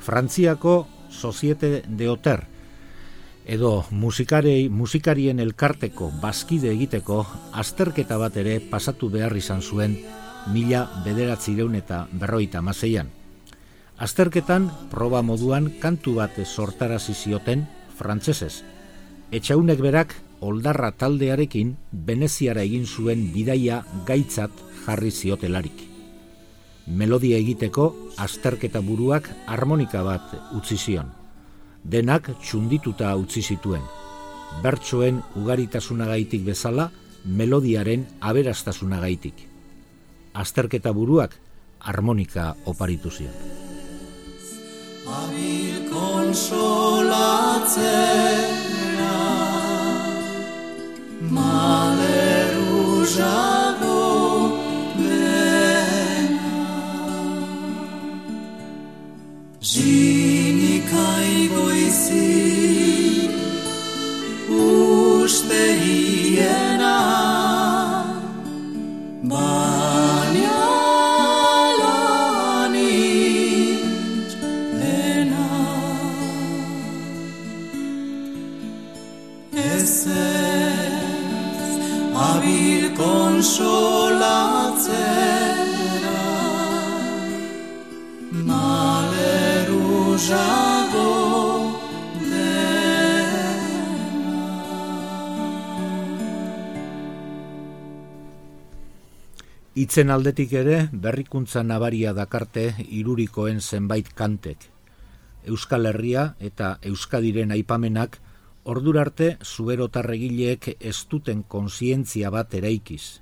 Frantziako 0.02 0.88
Societe 1.12 1.84
de 1.88 2.10
Oter, 2.10 2.48
edo 3.46 3.86
musikarei 3.90 4.70
musikarien 4.70 5.40
elkarteko 5.40 6.12
bazkide 6.22 6.72
egiteko 6.72 7.26
azterketa 7.52 8.18
bat 8.22 8.38
ere 8.38 8.60
pasatu 8.60 9.10
behar 9.10 9.36
izan 9.38 9.62
zuen 9.62 9.98
mila 10.54 10.88
bederatzireun 11.06 11.76
eta 11.76 12.08
berroita 12.12 12.62
mazeian. 12.62 13.10
Azterketan, 14.02 14.70
proba 14.90 15.22
moduan 15.22 15.70
kantu 15.80 16.16
bat 16.18 16.40
sortarazi 16.46 17.14
zioten 17.14 17.68
frantsesez. 17.98 18.64
Etxaunek 19.32 19.80
berak 19.80 20.16
oldarra 20.42 20.92
taldearekin 20.92 21.76
Veneziara 21.92 22.66
egin 22.66 22.86
zuen 22.86 23.30
bidaia 23.34 23.84
gaitzat 24.08 24.52
jarri 24.86 25.12
ziotelarik. 25.12 25.88
Melodia 26.88 27.38
egiteko 27.38 27.94
azterketa 28.18 28.82
buruak 28.82 29.30
harmonika 29.46 30.02
bat 30.04 30.34
utzi 30.58 30.78
zion 30.78 31.21
denak 31.84 32.30
txundituta 32.42 33.16
utzi 33.18 33.42
zituen. 33.42 33.82
Bertsoen 34.64 35.22
ugaritasunagaitik 35.40 36.44
bezala, 36.46 36.92
melodiaren 37.26 38.08
aberastasunagaitik. 38.20 39.34
Azterketa 40.34 40.92
buruak 40.94 41.36
harmonika 41.80 42.56
oparitu 42.66 43.10
zion. 43.12 43.34
Abil 45.08 45.90
konsolatzea 45.92 48.22
Maleru 51.32 53.06
Zinikai 61.92 61.92
goizi 61.92 63.30
uste 64.50 65.64
hiena. 65.82 66.98
Baina 69.32 70.62
lanit 71.82 73.12
ena 74.94 75.50
ez 79.54 80.08
ez 80.08 81.74
abil 82.30 82.84
konsolatzen 82.96 84.32
Itzen 99.82 100.12
aldetik 100.14 100.52
ere 100.54 100.76
berrikuntza 100.94 101.62
nabaria 101.66 102.12
dakarte 102.14 102.64
irurikoen 103.00 103.62
zenbait 103.62 104.12
kantek. 104.14 104.68
Euskal 105.50 105.88
Herria 105.90 106.26
eta 106.50 106.76
Euskadiren 106.86 107.54
aipamenak 107.56 108.20
ordurarte 108.74 109.30
zuberotarregileek 109.42 110.68
ez 110.78 110.98
duten 111.14 111.42
konsientzia 111.56 112.30
bat 112.36 112.54
eraikiz. 112.60 113.22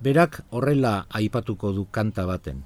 Berak 0.00 0.40
horrela 0.48 0.94
aipatuko 1.20 1.74
du 1.76 1.84
kanta 1.90 2.24
baten. 2.24 2.62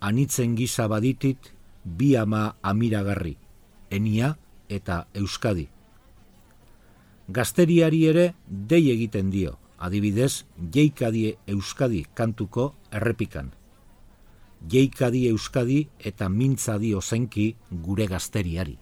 Anitzen 0.00 0.58
gisa 0.58 0.88
baditit 0.92 1.54
bi 1.84 2.16
ama 2.16 2.56
amiragarri, 2.60 3.36
enia 3.88 4.34
eta 4.68 5.06
euskadi. 5.14 5.68
Gazteriari 7.30 8.04
ere 8.12 8.28
dei 8.44 8.90
egiten 8.92 9.30
dio, 9.30 9.56
adibidez, 9.80 10.44
jeikadie 10.72 11.36
euskadi 11.48 12.04
kantuko 12.14 12.74
errepikan. 12.92 13.50
Jeikadi 14.68 15.28
euskadi 15.30 15.88
eta 16.04 16.28
mintzadi 16.28 16.94
ozenki 16.94 17.56
gure 17.72 18.06
gazteriari. 18.06 18.78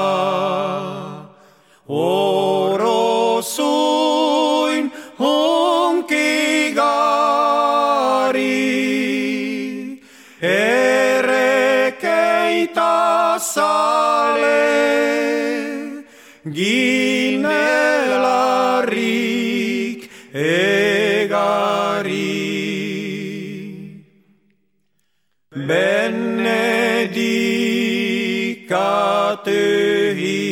Benedikatehi 28.91 30.43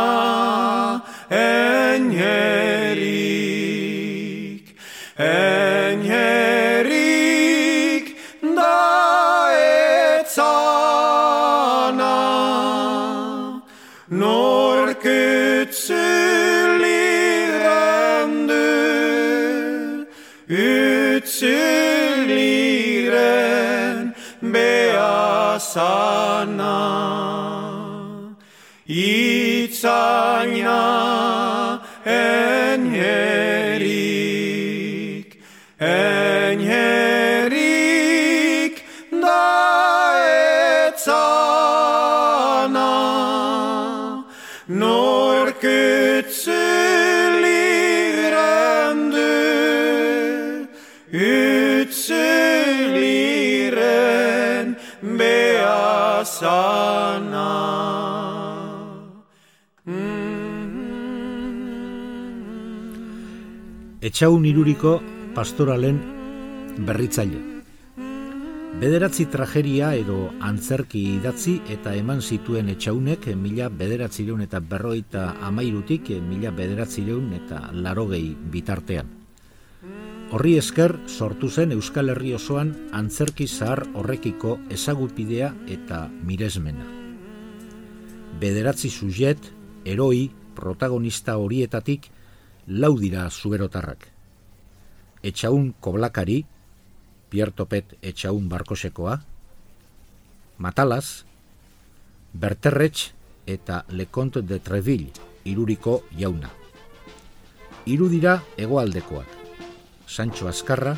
beasana. 25.74 26.74
Itzaina 28.86 30.34
beasana. 56.44 57.48
Etxaun 64.04 64.44
iruriko 64.44 65.00
pastoralen 65.34 65.98
berritzaile. 66.84 67.40
Bederatzi 68.74 69.28
trageria 69.30 69.94
edo 69.94 70.18
antzerki 70.42 71.04
idatzi 71.16 71.60
eta 71.70 71.94
eman 71.94 72.20
zituen 72.20 72.68
etxaunek 72.74 73.30
mila 73.38 73.70
bederatzireun 73.70 74.42
eta 74.44 74.60
berroita 74.60 75.36
amairutik 75.48 76.10
mila 76.28 76.50
bederatzireun 76.50 77.32
eta 77.38 77.68
larogei 77.72 78.34
bitartean. 78.34 79.23
Horri 80.34 80.56
esker 80.58 80.96
sortu 81.06 81.46
zen 81.46 81.70
Euskal 81.70 82.10
Herri 82.10 82.32
osoan 82.34 82.72
antzerki 82.98 83.44
zahar 83.46 83.84
horrekiko 83.94 84.56
ezagupidea 84.76 85.52
eta 85.70 86.08
miresmena. 86.26 86.86
Bederatzi 88.40 88.90
sujet, 88.90 89.38
eroi, 89.86 90.32
protagonista 90.56 91.36
horietatik 91.38 92.08
lau 92.66 92.90
dira 92.98 93.28
zuberotarrak. 93.30 94.08
Etxaun 95.22 95.70
koblakari, 95.78 96.40
Piertopet 97.30 97.94
etxaun 98.02 98.50
barkosekoa, 98.50 99.14
Matalas, 100.58 101.24
Berterretx 102.34 103.12
eta 103.46 103.84
Leconte 103.88 104.42
de 104.42 104.58
Treville 104.58 105.14
iruriko 105.44 106.00
jauna. 106.18 106.50
Hiru 107.86 108.10
dira 108.10 108.40
hegoaldekoak, 108.58 109.43
Sancho 110.06 110.48
Azkarra, 110.48 110.96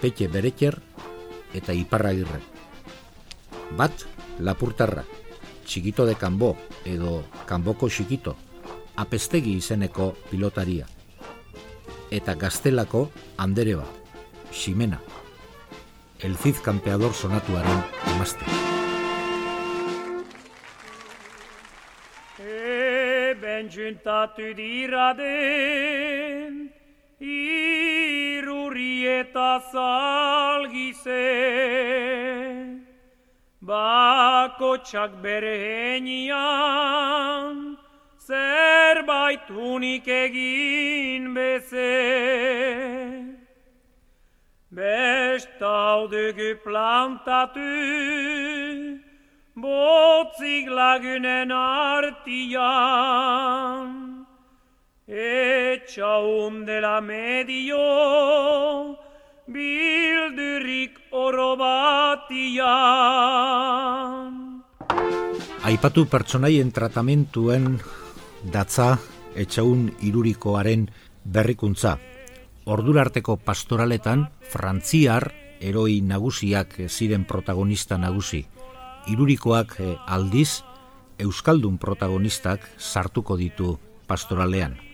Pete 0.00 0.28
Bereker 0.28 0.78
eta 1.54 1.72
Iparragirre. 1.72 2.40
Bat, 3.76 4.04
Lapurtarra, 4.40 5.04
Txikito 5.64 6.06
de 6.06 6.14
Kanbo 6.14 6.56
edo 6.84 7.24
Kanboko 7.46 7.88
Txikito, 7.88 8.36
apestegi 8.96 9.56
izeneko 9.58 10.12
pilotaria. 10.30 10.86
Eta 12.10 12.34
gaztelako 12.34 13.08
andere 13.38 13.76
bat, 13.80 14.16
Ximena, 14.52 15.00
el 16.20 16.36
Cid 16.36 16.60
Campeador 16.62 17.12
sonatuaren 17.12 17.82
emazte. 18.14 18.44
Eben 22.38 23.70
juntatu 23.70 24.54
dira 24.56 25.12
iruri 28.74 29.20
eta 29.20 29.62
zalgize. 29.72 31.26
Bakotxak 33.62 35.22
bere 35.22 35.58
henian, 35.58 37.76
zerbait 38.18 39.50
unik 39.50 40.08
egin 40.08 41.34
beze. 41.34 41.94
Bestaudugu 44.72 46.58
plantatu, 46.64 47.60
botzik 49.56 50.68
lagunen 50.68 51.52
artian. 51.52 52.54
Etxaun 55.04 56.64
dela 56.64 56.96
medio, 57.04 57.76
bildurik 59.44 60.96
oro 61.12 61.56
batian. 61.60 62.64
Aipatu 65.60 66.06
pertsonaien 66.08 66.72
tratamentuen 66.72 67.76
datza 68.48 68.96
etxaun 69.36 69.92
irurikoaren 70.00 70.88
berrikuntza. 71.20 71.98
Ordurarteko 72.64 73.36
pastoraletan, 73.44 74.32
frantziar 74.40 75.34
eroi 75.60 76.00
nagusiak 76.00 76.80
ziren 76.88 77.28
protagonista 77.28 78.00
nagusi. 78.00 78.48
Irurikoak 79.12 79.76
eh, 79.84 80.00
aldiz, 80.08 80.64
euskaldun 81.20 81.76
protagonistak 81.76 82.64
sartuko 82.80 83.36
ditu 83.36 83.76
pastoralean. 84.08 84.93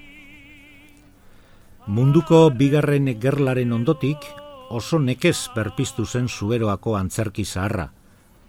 Munduko 1.90 2.53
bigarren 2.55 3.09
gerlaren 3.18 3.72
ondotik, 3.74 4.22
oso 4.70 5.00
nekez 5.03 5.48
berpiztu 5.57 6.05
zen 6.07 6.29
zuberoako 6.29 6.92
antzerki 6.94 7.42
zaharra, 7.44 7.88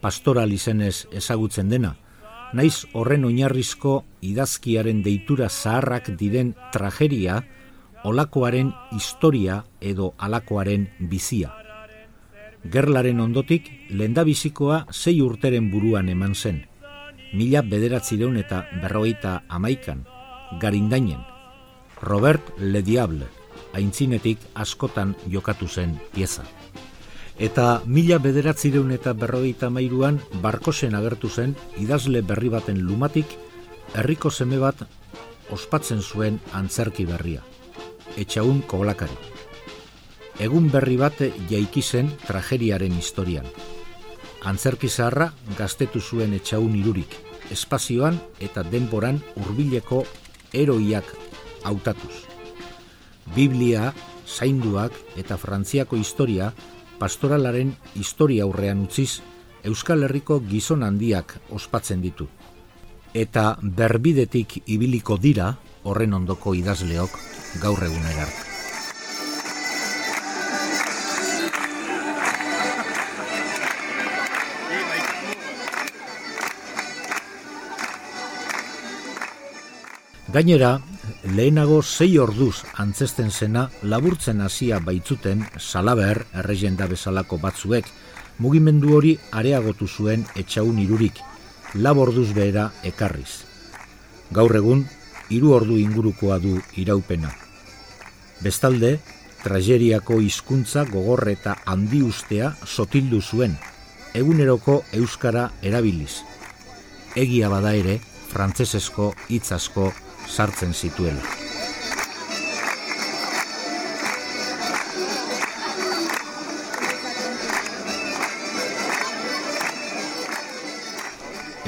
pastoral 0.03 0.53
izenez 0.53 1.07
ezagutzen 1.09 1.71
dena, 1.73 1.95
naiz 2.53 2.85
horren 2.93 3.25
oinarrizko 3.25 3.95
idazkiaren 4.21 5.01
deitura 5.01 5.49
zaharrak 5.49 6.11
diren 6.21 6.53
trageria, 6.75 7.39
olakoaren 8.05 8.75
historia 8.93 9.57
edo 9.81 10.13
alakoaren 10.19 10.85
bizia. 11.09 11.49
Gerlaren 12.61 13.25
ondotik, 13.25 13.73
lendabizikoa 13.89 14.83
zei 14.93 15.17
urteren 15.25 15.73
buruan 15.73 16.13
eman 16.13 16.37
zen, 16.37 16.61
mila 17.33 17.65
bederatzireun 17.65 18.37
eta 18.37 18.67
berrogeita 18.83 19.39
amaikan, 19.49 20.05
garindainen, 20.61 21.25
Robert 22.01 22.41
Le 22.57 22.81
Diable, 22.81 23.27
aintzinetik 23.77 24.39
askotan 24.57 25.13
jokatu 25.29 25.67
zen 25.67 25.99
pieza. 26.13 26.43
Eta 27.37 27.81
mila 27.85 28.17
bederatzireun 28.21 28.91
eta 28.95 29.13
berrogeita 29.13 29.69
mairuan 29.69 30.19
barkosen 30.41 30.97
agertu 30.97 31.29
zen 31.29 31.55
idazle 31.77 32.21
berri 32.21 32.49
baten 32.49 32.81
lumatik 32.81 33.37
herriko 33.93 34.31
seme 34.31 34.57
bat 34.57 34.83
ospatzen 35.51 36.01
zuen 36.01 36.39
antzerki 36.53 37.05
berria. 37.05 37.41
Etxaun 38.17 38.61
koblakari. 38.67 39.17
Egun 40.41 40.71
berri 40.73 40.97
bat 40.97 41.21
jaiki 41.49 41.81
zen 41.81 42.11
trageriaren 42.25 42.97
historian. 42.97 43.45
Antzerki 44.41 44.89
zaharra 44.89 45.31
gaztetu 45.57 46.01
zuen 46.01 46.33
etxaun 46.33 46.75
irurik, 46.75 47.13
espazioan 47.53 48.17
eta 48.39 48.63
denboran 48.63 49.21
hurbileko 49.35 50.05
eroiak 50.51 51.20
hautatuz. 51.63 52.25
Biblia, 53.35 53.93
zainduak 54.27 54.95
eta 55.17 55.37
frantziako 55.37 55.97
historia 55.99 56.51
pastoralaren 56.99 57.73
historia 57.95 58.43
aurrean 58.45 58.85
utziz 58.85 59.21
Euskal 59.63 60.03
Herriko 60.03 60.39
gizon 60.45 60.83
handiak 60.83 61.37
ospatzen 61.49 62.01
ditu. 62.01 62.27
Eta 63.13 63.57
berbidetik 63.61 64.61
ibiliko 64.65 65.17
dira 65.17 65.51
horren 65.83 66.13
ondoko 66.13 66.55
idazleok 66.55 67.17
gaur 67.61 67.83
egunera 67.83 68.25
arte. 68.29 68.47
Gainera, 80.31 80.77
lehenago 81.23 81.81
sei 81.81 82.17
orduz 82.19 82.63
antzesten 82.81 83.29
zena 83.31 83.69
laburtzen 83.83 84.41
hasia 84.41 84.79
baitzuten 84.79 85.45
salaber 85.59 86.25
erregenda 86.33 86.87
bezalako 86.89 87.37
batzuek 87.37 87.85
mugimendu 88.41 88.95
hori 88.97 89.11
areagotu 89.31 89.87
zuen 89.87 90.25
etxaun 90.35 90.79
irurik, 90.81 91.19
laborduz 91.75 92.31
behera 92.33 92.71
ekarriz. 92.83 93.43
Gaur 94.33 94.55
egun, 94.57 94.85
hiru 95.29 95.53
ordu 95.53 95.77
ingurukoa 95.77 96.39
du 96.41 96.57
iraupena. 96.81 97.29
Bestalde, 98.41 98.97
trageriako 99.43 100.19
hizkuntza 100.25 100.85
gogorre 100.89 101.35
eta 101.37 101.57
handi 101.65 102.01
ustea 102.01 102.55
sotildu 102.65 103.21
zuen, 103.21 103.57
eguneroko 104.17 104.81
euskara 104.97 105.51
erabiliz. 105.61 106.23
Egia 107.15 107.49
bada 107.51 107.75
ere, 107.77 107.99
frantzesesko 108.31 109.11
hitz 109.29 109.51
asko 109.51 109.91
sartzen 110.31 110.71
zituela. 110.73 111.19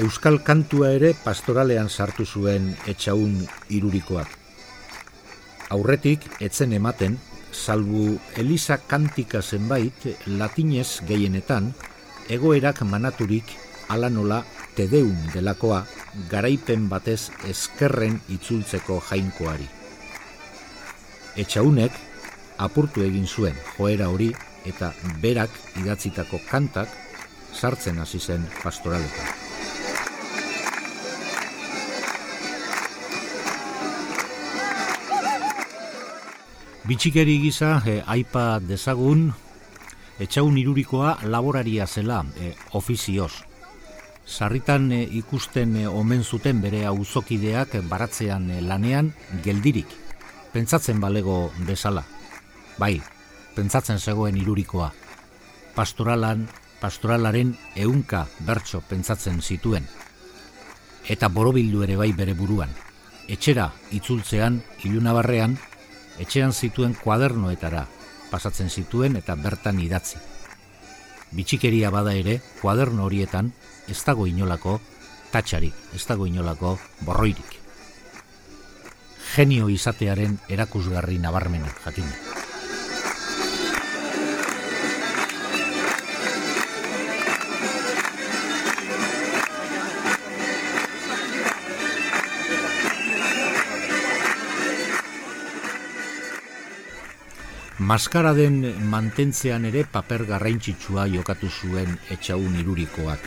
Euskal 0.03 0.39
kantua 0.43 0.89
ere 0.95 1.11
pastoralean 1.13 1.89
sartu 1.89 2.25
zuen 2.25 2.71
etxaun 2.89 3.35
irurikoak. 3.69 4.31
Aurretik, 5.75 6.25
etzen 6.41 6.73
ematen, 6.73 7.19
salbu 7.51 8.17
Elisa 8.41 8.79
kantika 8.89 9.41
zenbait, 9.41 10.07
latinez 10.25 11.03
gehienetan, 11.07 11.71
egoerak 12.31 12.81
manaturik 12.89 13.53
ala 13.93 14.09
nola 14.09 14.41
tedeum 14.75 15.17
delakoa 15.33 15.83
garaipen 16.29 16.89
batez 16.89 17.29
eskerren 17.49 18.19
itzultzeko 18.35 18.99
jainkoari. 19.09 19.67
Etxaunek 21.37 21.95
apurtu 22.61 23.03
egin 23.05 23.27
zuen 23.27 23.55
joera 23.77 24.09
hori 24.09 24.31
eta 24.65 24.93
berak 25.21 25.53
idatzitako 25.81 26.39
kantak 26.49 26.89
sartzen 27.53 27.99
hasi 27.99 28.19
zen 28.19 28.45
pastoraletan. 28.63 29.43
Bitxikeri 36.83 37.37
gisa 37.39 37.77
e, 37.87 38.01
aipa 38.03 38.59
dezagun 38.59 39.29
etxaun 40.19 40.57
irurikoa 40.59 41.13
laboraria 41.31 41.87
zela 41.87 42.17
e, 42.35 42.51
ofizioz, 42.75 43.31
sarritan 44.25 44.91
e, 44.91 45.03
ikusten 45.03 45.75
e, 45.75 45.87
omen 45.87 46.23
zuten 46.23 46.61
bere 46.61 46.85
auzokideak 46.85 47.75
baratzean 47.89 48.49
e, 48.51 48.61
lanean 48.61 49.13
geldirik, 49.43 49.87
pentsatzen 50.53 51.01
balego 51.01 51.51
bezala. 51.67 52.03
Bai, 52.77 53.01
pentsatzen 53.55 53.99
zegoen 53.99 54.37
irurikoa. 54.37 54.91
Pastoralan, 55.75 56.47
pastoralaren 56.81 57.55
ehunka 57.75 58.27
bertso 58.45 58.81
pentsatzen 58.89 59.41
zituen. 59.41 59.87
Eta 61.09 61.27
borobildu 61.27 61.83
ere 61.83 61.97
bai 61.99 62.11
bere 62.13 62.33
buruan. 62.33 62.71
Etxera 63.27 63.71
itzultzean, 63.91 64.61
ilunabarrean, 64.83 65.57
etxean 66.19 66.53
zituen 66.53 66.95
kuadernoetara 66.99 67.87
pasatzen 68.33 68.69
zituen 68.69 69.17
eta 69.19 69.35
bertan 69.37 69.79
idatzi. 69.79 70.17
Bitxikeria 71.33 71.89
bada 71.89 72.13
ere, 72.13 72.39
kuaderno 72.61 73.07
horietan, 73.07 73.51
ez 73.89 73.99
dago 74.05 74.27
inolako 74.29 74.79
tatxarik, 75.33 75.73
ez 75.97 76.03
dago 76.05 76.27
inolako 76.29 76.77
borroirik. 77.01 77.57
Genio 79.33 79.69
izatearen 79.73 80.37
erakusgarri 80.53 81.17
nabarmena, 81.17 81.73
jakin. 81.85 82.05
Maskara 97.83 98.31
den 98.31 98.61
mantentzean 98.87 99.65
ere 99.67 99.81
paper 99.91 100.21
garraintzitsua 100.29 101.03
jokatu 101.11 101.49
zuen 101.51 101.97
etxaun 102.13 102.53
irurikoak. 102.61 103.25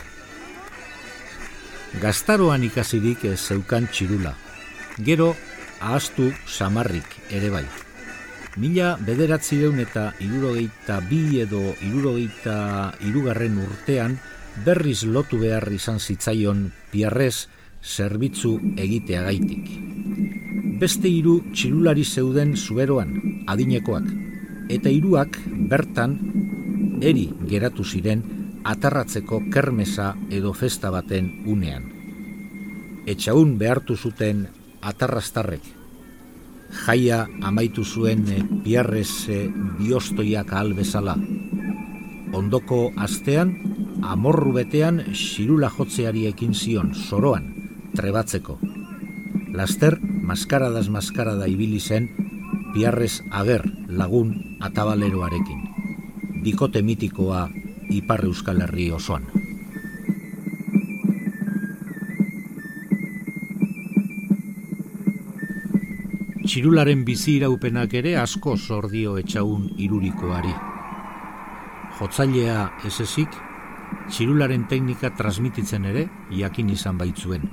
Gaztaroan 2.01 2.65
ikasirik 2.65 3.27
ez 3.29 3.37
zeukan 3.37 3.85
txirula. 3.91 4.33
Gero, 5.05 5.27
ahaztu 5.77 6.31
samarrik 6.49 7.19
ere 7.29 7.51
bai. 7.53 7.63
Mila 8.57 8.95
bederatzi 8.97 9.59
deun 9.61 9.77
eta 9.83 10.07
irurogeita 10.25 10.97
bi 11.05 11.21
edo 11.43 11.61
irurogeita 11.85 12.57
irugarren 13.05 13.59
urtean 13.61 14.17
berriz 14.65 15.03
lotu 15.05 15.37
behar 15.43 15.69
izan 15.69 16.01
zitzaion 16.01 16.71
piarrez 16.89 17.45
zerbitzu 17.83 18.57
egitea 18.73 19.21
gaitik. 19.29 19.69
Beste 20.81 21.13
hiru 21.13 21.43
txirulari 21.53 22.05
zeuden 22.05 22.57
zuberoan, 22.57 23.13
adinekoak, 23.45 24.26
eta 24.69 24.91
hiruak 24.91 25.39
bertan 25.69 26.17
eri 27.01 27.27
geratu 27.47 27.85
ziren 27.85 28.23
atarratzeko 28.67 29.41
kermesa 29.53 30.13
edo 30.29 30.53
festa 30.53 30.91
baten 30.91 31.29
unean. 31.47 31.85
Etxaun 33.07 33.55
behartu 33.59 33.95
zuten 33.95 34.47
atarrastarrek. 34.81 35.63
Jaia 36.83 37.21
amaitu 37.47 37.85
zuen 37.85 38.25
e, 38.27 38.41
piarrez 38.65 39.29
e, 39.31 39.45
biostoiak 39.79 40.51
ahal 40.51 40.73
bezala. 40.75 41.15
Ondoko 42.35 42.91
astean, 42.99 43.53
amorru 44.03 44.51
betean 44.57 44.99
xirula 45.15 45.69
jotzeari 45.71 46.25
ekin 46.27 46.51
zion, 46.53 46.91
soroan, 46.91 47.47
trebatzeko. 47.95 48.59
Laster, 49.55 49.95
maskaradaz 50.03 50.89
maskarada 50.91 51.47
ibili 51.47 51.79
zen, 51.79 52.11
piarrez 52.75 53.23
ager 53.31 53.63
lagun 53.87 54.46
atabaleroarekin. 54.59 55.61
Dikote 56.43 56.81
mitikoa 56.81 57.49
Ipar 57.89 58.25
Euskal 58.25 58.61
Herri 58.61 58.91
osoan. 58.91 59.27
Txirularen 66.47 67.03
bizi 67.05 67.35
iraupenak 67.37 67.93
ere 67.99 68.15
asko 68.17 68.55
zordio 68.57 69.17
etxaun 69.19 69.67
irurikoari. 69.77 70.53
Jotzailea 71.99 72.69
esesik, 72.87 73.35
txirularen 74.09 74.63
teknika 74.71 75.11
transmititzen 75.17 75.85
ere 75.85 76.07
jakin 76.31 76.69
izan 76.69 76.97
baitzuen. 76.97 77.49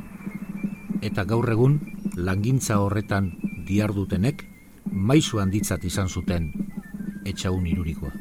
Eta 1.02 1.24
gaur 1.24 1.50
egun, 1.50 1.80
langintza 2.16 2.78
horretan 2.80 3.32
diardutenek, 3.66 4.44
maizu 4.92 5.42
handitzat 5.42 5.84
izan 5.84 6.08
zuten 6.08 6.52
etxaun 7.24 7.66
irurikoa. 7.66 8.12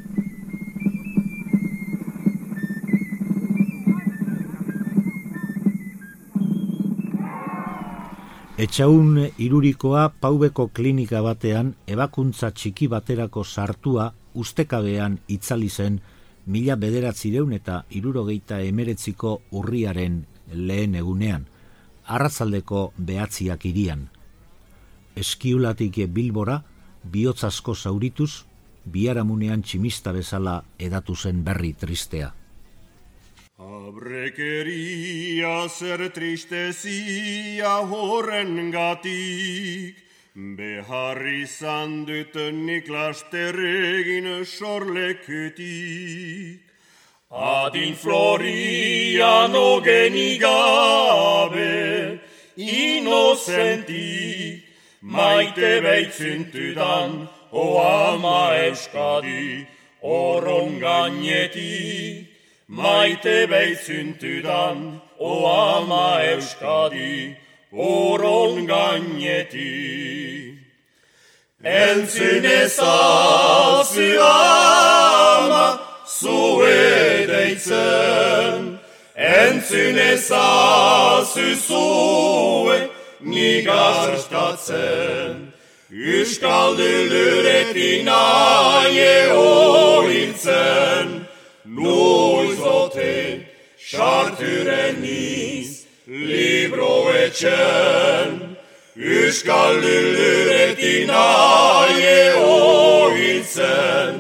Etxaun 8.63 9.17
irurikoa 9.41 10.09
paubeko 10.21 10.67
klinika 10.67 11.23
batean 11.25 11.73
ebakuntza 11.87 12.51
txiki 12.51 12.87
baterako 12.87 13.43
sartua 13.43 14.11
ustekabean 14.39 15.17
itzali 15.27 15.69
zen 15.69 15.97
mila 16.45 16.75
bederatzireun 16.75 17.53
eta 17.57 17.81
irurogeita 17.89 18.59
emeretziko 18.61 19.33
urriaren 19.51 20.21
lehen 20.53 20.95
egunean, 20.95 21.47
arratzaldeko 22.05 22.91
behatziak 22.97 23.65
irian. 23.65 24.07
Eskiulatik 25.15 25.99
bilbora, 26.13 26.61
bihotzasko 27.03 27.75
zaurituz, 27.75 28.45
biharamunean 28.85 29.63
tximista 29.63 30.11
bezala 30.11 30.63
edatu 30.79 31.15
zen 31.15 31.43
berri 31.43 31.73
tristea. 31.73 32.33
Abrekeria 33.63 35.69
zer 35.69 36.09
tristezia 36.11 37.77
horren 37.87 38.71
gatik, 38.71 40.03
Beharri 40.33 41.43
izan 41.43 42.07
dut 42.07 42.33
nik 42.33 42.87
lasterregin 42.89 44.45
sorlekutik. 44.45 46.61
Adin 47.29 47.93
Floriano 47.93 49.79
genigabe, 49.85 51.61
inozentik, 52.57 54.65
maite 55.01 55.81
behitzuntudan, 55.85 57.29
o 57.53 57.79
ama 57.79 58.57
euskadi, 58.65 59.67
oron 60.01 60.79
gainetik 60.79 62.27
maite 62.67 63.47
behitzuntudan, 63.47 65.01
o 65.19 65.47
ama 65.47 66.19
euskadi, 66.33 67.37
oron 67.71 68.65
gaineti. 68.65 70.57
Entzun 71.63 72.45
ezazu 72.45 74.19
ama, 74.19 75.79
zue 76.05 77.27
deitzen, 77.27 78.79
entzun 79.15 79.97
ezazu 80.11 81.55
zue, 81.67 82.89
nigarstatzen. 83.21 85.52
Euskaldu 85.93 86.89
luretin 87.11 88.07
aie 88.09 89.29
ointzen, 89.29 91.27
noizoten 91.65 93.45
sarturen 93.77 95.01
niz 95.01 95.85
libro 96.07 97.13
etxen 97.13 98.57
Euskal 98.97 99.77
luluretin 99.83 101.09
aie 101.13 102.21
ohitzen 102.41 104.13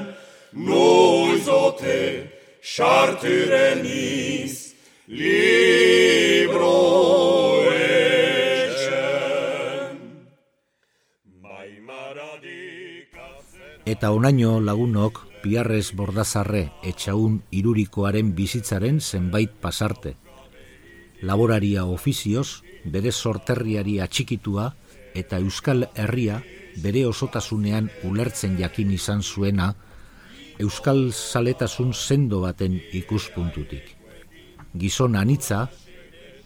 noizoten 0.53 2.29
sarturen 2.61 3.81
niz 3.81 4.73
libro 5.07 5.82
Eta 14.03 14.11
onaino 14.11 14.57
lagunok 14.59 15.19
Piarrez 15.39 15.93
Bordazarre 15.95 16.63
etxaun 16.83 17.37
irurikoaren 17.55 18.33
bizitzaren 18.35 18.97
zenbait 18.99 19.53
pasarte. 19.63 20.11
Laboraria 21.21 21.85
ofizioz, 21.87 22.65
bere 22.83 23.13
sorterriari 23.15 23.93
atxikitua 24.03 24.65
eta 25.15 25.39
Euskal 25.39 25.85
Herria 25.95 26.41
bere 26.83 27.05
osotasunean 27.07 27.87
ulertzen 28.03 28.59
jakin 28.59 28.91
izan 28.91 29.23
zuena 29.23 29.69
Euskal 30.59 31.13
Zaletasun 31.13 31.93
sendo 31.93 32.41
baten 32.43 32.81
ikuspuntutik. 32.91 33.95
Gizon 34.75 35.15
anitza, 35.15 35.69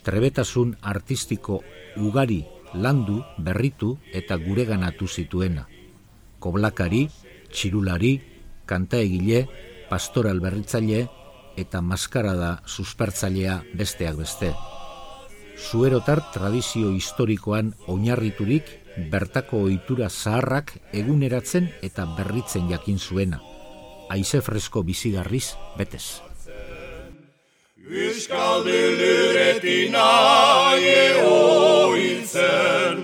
trebetasun 0.05 0.75
artistiko 0.83 1.63
ugari 1.97 2.43
landu, 2.75 3.23
berritu 3.39 3.95
eta 4.13 4.37
gureganatu 4.45 5.09
zituena. 5.09 5.65
Koblakari, 6.37 7.07
txirulari, 7.51 8.15
kanta 8.65 8.99
egile, 8.99 9.45
pastoral 9.89 10.41
berritzaile 10.43 11.07
eta 11.57 11.81
maskarada 11.81 12.61
suspertzailea 12.65 13.61
besteak 13.73 14.17
beste. 14.19 14.53
Zuerotar 15.57 16.21
tradizio 16.33 16.91
historikoan 16.93 17.73
oinarriturik 17.89 18.69
bertako 19.11 19.63
ohitura 19.65 20.09
zaharrak 20.09 20.75
eguneratzen 20.93 21.71
eta 21.81 22.05
berritzen 22.17 22.69
jakin 22.69 22.99
zuena. 22.99 23.41
Aize 24.09 24.41
fresko 24.41 24.83
bizigarriz 24.83 25.55
betez. 25.77 26.21
Euskaldu 27.87 28.77
luretin 28.99 29.95
aie 29.95 31.01
ointzen, 31.23 33.03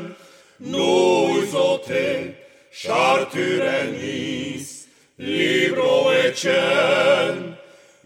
nuizote 0.60 2.33
sarturen 2.74 3.94
iz 4.02 4.88
libro 5.18 6.12
etxen, 6.12 7.54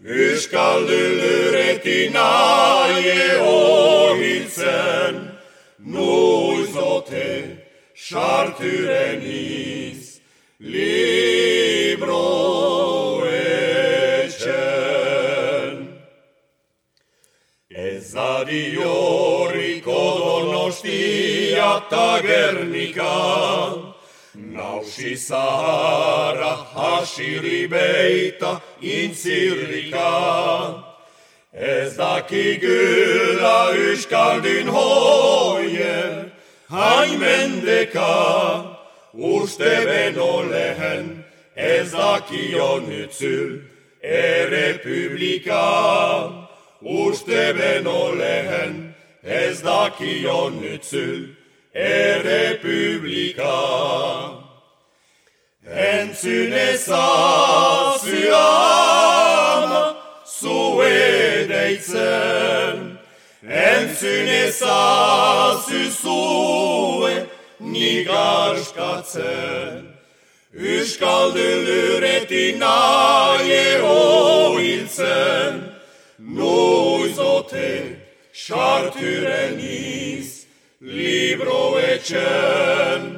Euskaldu 0.04 1.00
luretin 1.20 2.14
aie 2.14 3.40
ohiltzen, 3.40 5.14
Nuizote 5.78 7.32
sarturen 7.96 9.22
iz, 9.24 10.20
libro 10.60 12.28
etxen. 14.20 14.54
Ez 17.70 18.14
adi 18.14 18.76
horriko 18.76 20.02
donostia 20.20 21.72
tagernikan, 21.90 23.87
Nausi 24.88 25.16
zahara 25.16 26.56
hasiri 26.74 27.68
beita 27.68 28.62
intzirrika. 28.80 30.84
Ez 31.52 31.96
dakigula 31.96 33.92
uskaldin 33.92 34.66
hoien, 34.66 36.32
hain 36.70 37.20
mendeka. 37.20 38.76
Uste 39.14 39.84
beno 39.88 40.48
lehen, 40.48 41.24
ez 41.54 41.92
dakion 41.92 42.86
utzul, 43.04 43.60
errepublika. 44.02 45.66
Uste 46.80 47.52
beno 47.52 48.14
lehen, 48.14 48.94
ez 49.22 49.60
dakion 49.60 50.64
utzul, 50.74 51.36
e 51.74 51.98
republika. 55.68 55.70
Entzun 55.70 56.52
ezazu 56.52 58.34
ama, 58.34 59.96
zue 60.24 61.46
deitzen, 61.48 62.98
entzun 63.42 64.26
ezazu 64.26 65.90
zue 65.90 67.26
nigarskatzen. 67.60 69.88
Euskaldu 70.54 71.66
luretin 71.66 72.62
aie 72.62 73.82
oiltzen, 73.82 75.62
noizote 76.18 77.96
sarturen 78.32 79.60
iz 79.60 80.46
libro 80.80 81.78
etxen, 81.78 83.17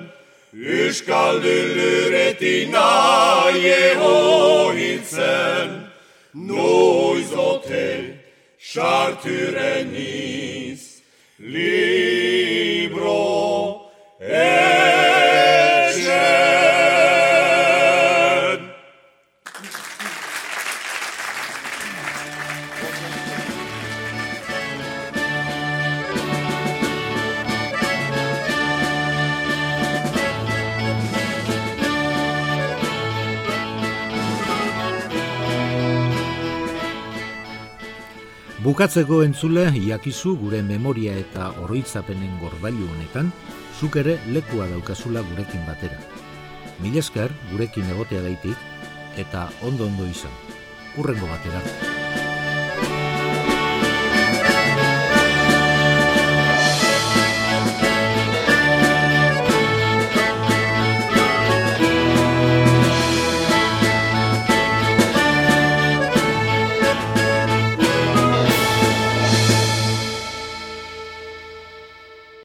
Euskaldu 0.53 1.77
luretin 1.77 2.75
aie 2.75 3.95
hohitzen, 3.95 5.71
noizote 6.35 8.19
sarturen 8.59 9.95
iz, 9.95 11.03
Bukatzeko 38.71 39.17
entzule, 39.27 39.65
iakizu 39.75 40.37
gure 40.39 40.61
memoria 40.63 41.17
eta 41.19 41.49
oroitzapenen 41.65 42.37
gorbailu 42.39 42.87
honetan, 42.93 43.33
zuk 43.81 43.99
ere 43.99 44.15
lekua 44.31 44.69
daukazula 44.71 45.27
gurekin 45.33 45.67
batera. 45.67 45.99
Mil 46.79 47.03
esker 47.03 47.35
gurekin 47.51 47.91
egotea 47.97 48.23
daitik, 48.23 48.69
eta 49.19 49.49
ondo 49.67 49.91
ondo 49.91 50.07
izan. 50.07 50.37
Urrengo 51.03 51.33
batera. 51.33 51.65